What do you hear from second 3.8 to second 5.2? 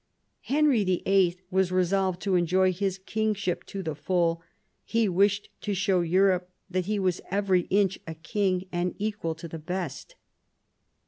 the full; he